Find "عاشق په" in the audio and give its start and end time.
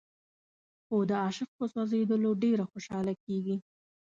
1.23-1.65